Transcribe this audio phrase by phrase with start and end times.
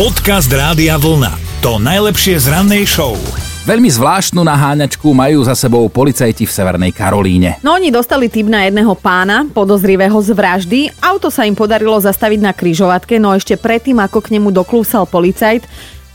[0.00, 1.60] Podcast Rádia Vlna.
[1.60, 3.20] To najlepšie z rannej show.
[3.68, 7.60] Veľmi zvláštnu naháňačku majú za sebou policajti v Severnej Karolíne.
[7.60, 10.80] No oni dostali tip na jedného pána, podozrivého z vraždy.
[11.04, 15.68] Auto sa im podarilo zastaviť na kryžovatke, no ešte predtým, ako k nemu doklúsal policajt,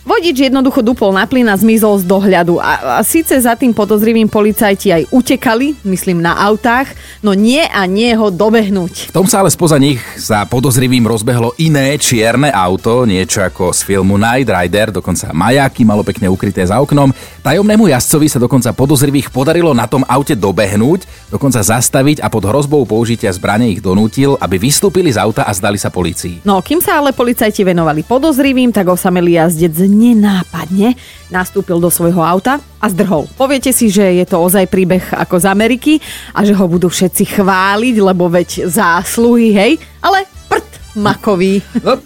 [0.05, 2.61] Vodič jednoducho dupol na plyn a zmizol z dohľadu.
[2.61, 6.93] A, a síce za tým podozrivým policajti aj utekali, myslím na autách,
[7.25, 9.09] no nie a nie ho dobehnúť.
[9.09, 13.81] V tom sa ale spoza nich za podozrivým rozbehlo iné čierne auto, niečo ako z
[13.81, 17.09] filmu Night Rider, dokonca majáky malo pekne ukryté za oknom.
[17.41, 22.85] Tajomnému jazdcovi sa dokonca podozrivých podarilo na tom aute dobehnúť, dokonca zastaviť a pod hrozbou
[22.85, 26.45] použitia zbrane ich donútil, aby vystúpili z auta a zdali sa policii.
[26.45, 30.99] No, kým sa ale policajti venovali podozrivým, tak osamelý jazdec nenápadne
[31.31, 33.31] nastúpil do svojho auta a zdrhol.
[33.39, 35.93] Poviete si, že je to ozaj príbeh ako z Ameriky
[36.35, 39.71] a že ho budú všetci chváliť, lebo veď zásluhy, hej?
[40.03, 41.59] Ale prd makový.
[41.83, 41.99] No,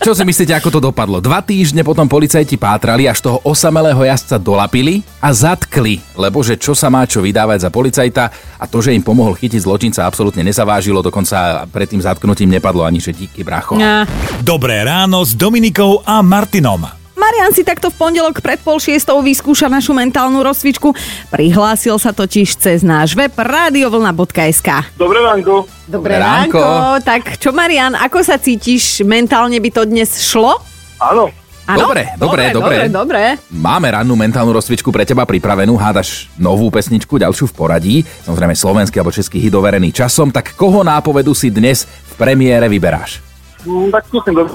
[0.00, 1.18] čo si myslíte, ako to dopadlo?
[1.18, 6.72] Dva týždne potom policajti pátrali, až toho osamelého jazdca dolapili a zatkli, lebo že čo
[6.72, 8.24] sa má čo vydávať za policajta
[8.56, 13.02] a to, že im pomohol chytiť zločinca, absolútne nezavážilo, dokonca pred tým zatknutím nepadlo ani,
[13.02, 13.76] že díky bracho.
[13.82, 14.06] Ja.
[14.40, 16.99] Dobré ráno s Dominikou a Martinom.
[17.30, 20.90] Marian si takto v pondelok pred pol šiestou vyskúša našu mentálnu rozcvičku.
[21.30, 24.98] Prihlásil sa totiž cez náš web radiovlna.sk.
[24.98, 25.62] Dobré ránko.
[25.86, 26.58] Dobré Dobré ránko.
[26.58, 27.06] ránko.
[27.06, 29.06] Tak čo Marian, ako sa cítiš?
[29.06, 30.58] Mentálne by to dnes šlo?
[30.98, 31.30] Áno.
[31.70, 31.86] Áno?
[31.86, 32.90] Dobre, dobre, dobre.
[32.90, 33.22] dobre, dobre.
[33.54, 38.98] Máme rannú mentálnu rozcvičku pre teba pripravenú, hádaš novú pesničku, ďalšiu v poradí, samozrejme slovenský
[38.98, 43.22] alebo český hit overený časom, tak koho nápovedu si dnes v premiére vyberáš?
[43.62, 44.50] Mm, tak skúsim do...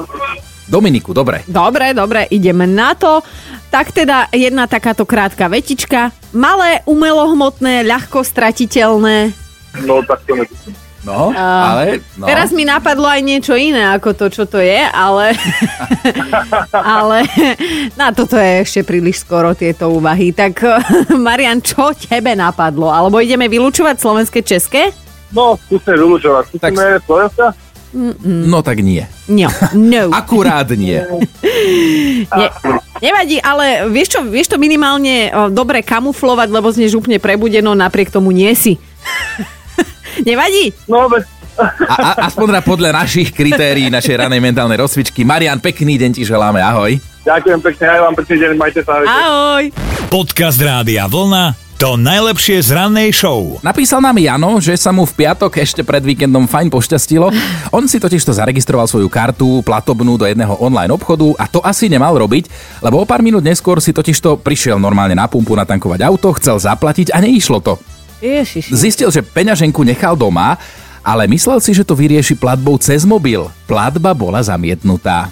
[0.66, 1.46] Dominiku, dobre.
[1.46, 3.22] Dobre, dobre, ideme na to.
[3.70, 6.10] Tak teda jedna takáto krátka vetička.
[6.34, 9.30] Malé, umelohmotné, ľahko stratiteľné.
[9.86, 10.74] No, tak to netuším.
[11.06, 12.02] No, ale...
[12.18, 12.26] No.
[12.26, 15.38] Teraz mi napadlo aj niečo iné ako to, čo to je, ale...
[16.98, 17.30] ale
[17.94, 20.34] na toto je ešte príliš skoro tieto úvahy.
[20.34, 20.66] Tak
[21.30, 22.90] Marian, čo tebe napadlo?
[22.90, 24.90] Alebo ideme vylúčovať slovenské, české?
[25.30, 26.58] No, skúsime vylúčovať.
[26.58, 26.98] Tak- Skúsime
[27.96, 28.48] Slovenska?
[28.52, 29.08] no tak nie.
[29.32, 30.12] No, no.
[30.20, 31.00] Akurát nie.
[32.26, 32.48] Ne,
[33.02, 38.30] nevadí, ale vieš čo, vieš to minimálne dobre kamuflovať, lebo zneš úplne prebudeno, napriek tomu
[38.30, 38.78] nie si.
[40.30, 40.74] nevadí?
[40.86, 41.10] No.
[41.56, 45.24] A, a, aspoň teda podľa našich kritérií, našej ranej mentálnej rozcvičky.
[45.24, 47.00] Marian, pekný deň ti želáme, ahoj.
[47.26, 48.94] Ďakujem pekne, aj vám pekný deň, majte sa.
[49.02, 49.64] Ahoj.
[50.12, 51.65] Podcast Rádia Vlna.
[51.76, 53.60] To najlepšie z rannej show.
[53.60, 57.28] Napísal nám Jano, že sa mu v piatok ešte pred víkendom fajn pošťastilo.
[57.76, 61.92] On si totiž to zaregistroval svoju kartu platobnú do jedného online obchodu a to asi
[61.92, 62.48] nemal robiť,
[62.80, 66.56] lebo o pár minút neskôr si totiž to prišiel normálne na pumpu natankovať auto, chcel
[66.64, 67.76] zaplatiť a neišlo to.
[68.24, 68.72] Ježiš.
[68.72, 70.56] Zistil, že peňaženku nechal doma,
[71.04, 73.52] ale myslel si, že to vyrieši platbou cez mobil.
[73.68, 75.28] Platba bola zamietnutá.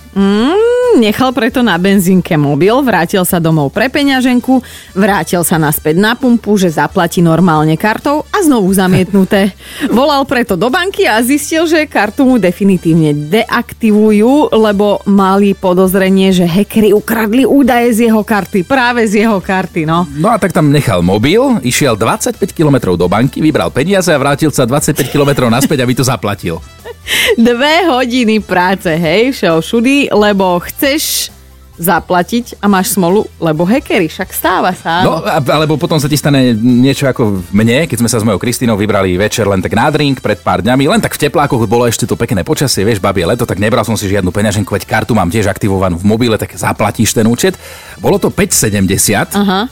[0.93, 4.61] Nechal preto na benzínke mobil, vrátil sa domov pre peňaženku,
[4.93, 9.57] vrátil sa naspäť na pumpu, že zaplatí normálne kartou a znovu zamietnuté.
[9.97, 16.45] Volal preto do banky a zistil, že kartu mu definitívne deaktivujú, lebo mali podozrenie, že
[16.45, 20.05] hackeri ukradli údaje z jeho karty, práve z jeho karty, no.
[20.13, 24.53] No a tak tam nechal mobil, išiel 25 km do banky, vybral peniaze a vrátil
[24.53, 26.61] sa 25 km naspäť, aby to zaplatil.
[27.37, 31.31] Dve hodiny práce, hej, všeho všudy, lebo chceš
[31.79, 35.01] zaplatiť a máš smolu, lebo hackeri, však stáva sa.
[35.01, 38.75] No, alebo potom sa ti stane niečo ako mne, keď sme sa s mojou Kristínou
[38.75, 42.03] vybrali večer len tak na drink pred pár dňami, len tak v teplákoch bolo ešte
[42.03, 45.31] to pekné počasie, vieš, babie leto, tak nebral som si žiadnu peňaženku, veď kartu mám
[45.31, 47.55] tiež aktivovanú v mobile, tak zaplatíš ten účet.
[47.97, 49.65] Bolo to 5,70 Aha.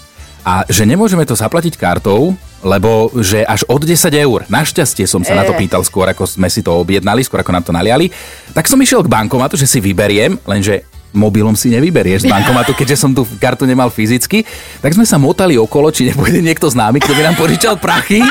[0.47, 2.33] a že nemôžeme to zaplatiť kartou,
[2.65, 4.45] lebo že až od 10 eur.
[4.49, 5.59] Našťastie som sa na to Eh.
[5.65, 8.09] pýtal skôr, ako sme si to objednali, skôr ako nám to naliali.
[8.57, 12.97] Tak som išiel k bankomatu, že si vyberiem, lenže mobilom si nevyberieš z bankomatu, keďže
[12.99, 14.43] som tú kartu nemal fyzicky.
[14.79, 18.23] Tak sme sa motali okolo, či nepôjde niekto známy, kto by nám požičal prachy.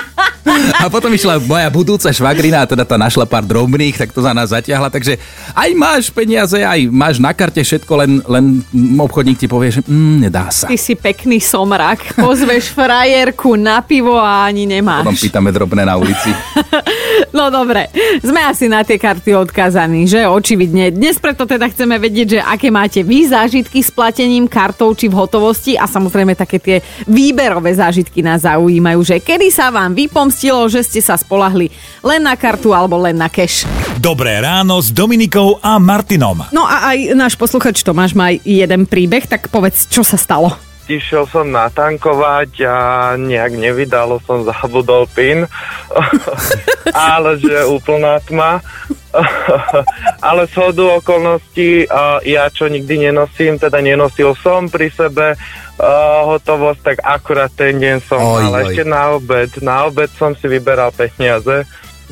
[0.80, 4.32] A potom išla moja budúca švagrina a teda tá našla pár drobných, tak to za
[4.32, 4.88] nás zatiahla.
[4.88, 5.20] Takže
[5.52, 8.44] aj máš peniaze, aj máš na karte všetko, len, len
[8.96, 10.72] obchodník ti povie, že mm, nedá sa.
[10.72, 15.20] Ty si pekný somrak, pozveš frajerku na pivo a ani Potom nemáš.
[15.20, 16.30] pýtame drobné na ulici.
[17.30, 17.92] No dobre,
[18.24, 20.90] sme asi na tie karty odkazaní, že očividne.
[20.90, 25.14] Dnes preto teda chceme vedieť, že aké máte vy zážitky s platením kartou či v
[25.14, 26.76] hotovosti a samozrejme také tie
[27.06, 29.94] výberové zážitky nás zaujímajú, že kedy sa vám
[30.30, 31.74] vypomstilo, že ste sa spolahli
[32.06, 33.66] len na kartu alebo len na cash.
[33.98, 36.46] Dobré ráno s Dominikou a Martinom.
[36.54, 40.69] No a aj náš posluchač Tomáš má jeden príbeh, tak povedz, čo sa stalo.
[40.90, 42.76] Išiel som natankovať a
[43.14, 45.46] nejak nevydalo som zabudol pin,
[47.14, 48.58] ale že úplná tma.
[50.22, 51.86] ale z hodu okolností
[52.26, 55.34] ja čo nikdy nenosím, teda nenosil som pri sebe
[56.26, 58.62] hotovosť, tak akurát ten deň som Oj, mal oj.
[58.68, 59.50] ešte na obed.
[59.64, 61.64] Na obed som si vyberal peniaze,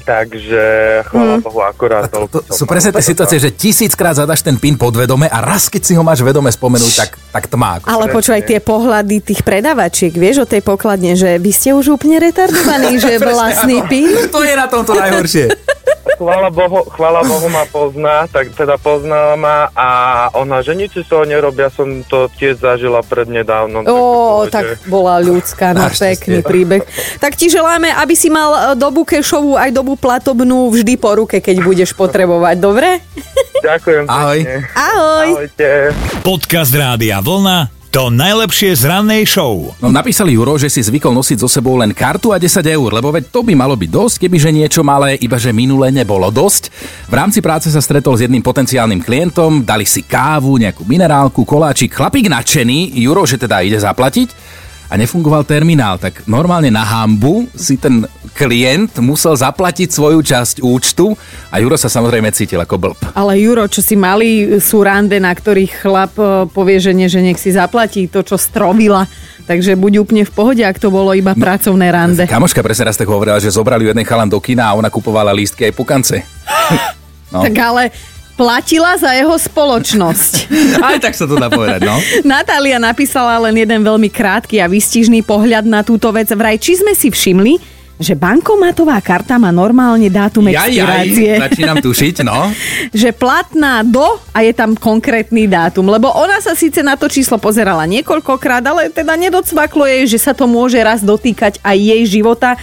[0.04, 0.62] takže
[1.08, 1.44] chvála Mm.
[1.44, 5.38] Bohu, akurát To, to sú presne tie situácie, že tisíckrát zadaš ten pin podvedome a
[5.38, 7.78] raz, keď si ho máš vedome spomenúť, tak, tak tmá.
[7.86, 12.18] Ale počúvaj tie pohľady tých predavačiek, vieš o tej pokladne, že vy ste už úplne
[12.18, 14.10] retardovaní, že vlastný pin.
[14.34, 15.77] To je na tomto najhoršie.
[16.18, 19.88] Chvála Bohu, chvála Bohu ma pozná, tak teda poznala ma a
[20.34, 23.86] ona, že nič si z toho nerobia, som to tiež zažila prednedávnom.
[23.86, 26.82] Ó, takže- tak bola ľudská, no pekný príbeh.
[27.22, 31.38] Tak ti želáme, aby si mal e, dobu kešovú aj dobu platobnú vždy po ruke,
[31.38, 32.98] keď budeš potrebovať, dobre?
[33.62, 34.38] Ďakujem Ahoj.
[34.42, 34.56] pekne.
[34.74, 35.28] Ahoj.
[35.38, 35.70] Ahojte.
[36.26, 39.74] Podcast Rádia Vlna to najlepšie z rannej show.
[39.82, 43.10] No napísali Juro, že si zvykol nosiť so sebou len kartu a 10 eur, lebo
[43.10, 46.70] veď to by malo byť dosť, kebyže niečo malé, iba že minule nebolo dosť.
[47.10, 51.90] V rámci práce sa stretol s jedným potenciálnym klientom, dali si kávu, nejakú minerálku, koláčik,
[51.90, 54.30] chlapík nadšený, Juro, že teda ide zaplatiť
[54.88, 61.12] a nefungoval terminál, tak normálne na hambu si ten klient musel zaplatiť svoju časť účtu
[61.52, 62.98] a Juro sa samozrejme cítil ako blb.
[63.12, 67.36] Ale Juro, čo si mali, sú rande, na ktorých chlap e, povie žene, že nech
[67.36, 69.04] si zaplatí to, čo strovila.
[69.48, 72.24] Takže buď úplne v pohode, ak to bolo iba pracovné rande.
[72.28, 75.68] Kamoška presne raz tak hovorila, že zobrali jeden chalan do kina a ona kupovala lístky
[75.68, 76.16] aj pukance.
[77.28, 77.44] No.
[77.44, 77.92] Tak ale
[78.38, 80.32] platila za jeho spoločnosť.
[80.86, 81.98] Aj tak sa to dá povedať, no.
[82.22, 86.30] Natália napísala len jeden veľmi krátky a vystižný pohľad na túto vec.
[86.30, 87.58] Vraj, či sme si všimli,
[87.98, 91.30] že bankomatová karta má normálne dátum Jaj, jaj, expirácie.
[91.34, 92.46] začínam tušiť, no.
[93.02, 95.90] že platná do a je tam konkrétny dátum.
[95.90, 100.30] Lebo ona sa síce na to číslo pozerala niekoľkokrát, ale teda nedocvaklo jej, že sa
[100.30, 102.54] to môže raz dotýkať aj jej života.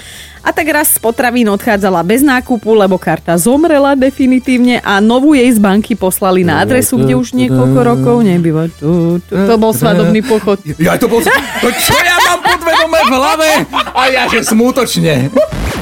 [0.46, 5.50] A tak raz z potravín odchádzala bez nákupu, lebo karta zomrela definitívne a novú jej
[5.50, 8.70] z banky poslali na adresu, kde už niekoľko rokov nebýva.
[8.78, 9.34] Tu, tu.
[9.34, 10.62] To bol svadobný pochod.
[10.78, 11.26] Ja to bol...
[11.26, 13.50] To čo ja mám podvedome v hlave?
[13.98, 15.34] A ja, že smútočne.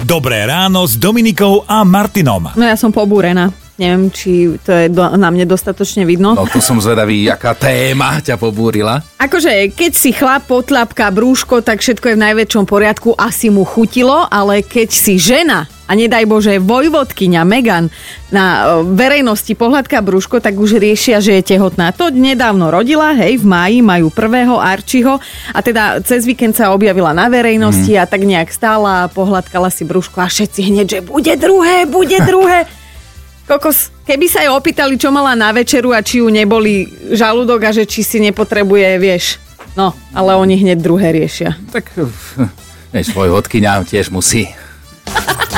[0.08, 2.56] Dobré ráno s Dominikou a Martinom.
[2.56, 3.52] No ja som pobúrená.
[3.74, 6.38] Neviem, či to je do, na mne dostatočne vidno.
[6.38, 9.02] No tu som zvedavý, aká téma ťa pobúrila.
[9.18, 14.30] Akože, keď si chlap potlapká brúško, tak všetko je v najväčšom poriadku, asi mu chutilo,
[14.30, 17.90] ale keď si žena a nedaj Bože vojvodkyňa Megan
[18.30, 21.90] na e, verejnosti pohľadká brúško, tak už riešia, že je tehotná.
[21.98, 25.18] To nedávno rodila, hej, v máji majú prvého Arčiho
[25.50, 30.22] a teda cez víkend sa objavila na verejnosti a tak nejak stála, pohľadkala si brúško
[30.22, 32.70] a všetci hneď, že bude druhé, bude druhé.
[33.44, 37.76] Kokos, keby sa jej opýtali, čo mala na večeru a či ju neboli žalúdok a
[37.76, 39.38] že či si nepotrebuje, vieš.
[39.76, 41.60] No, ale oni hneď druhé riešia.
[41.74, 41.92] Tak,
[42.94, 44.48] vieš, tvoj hodkyňa tiež musí.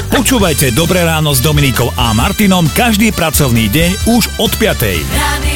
[0.10, 5.06] Počúvajte Dobré ráno s Dominikou a Martinom každý pracovný deň už od 5.
[5.14, 5.55] Radio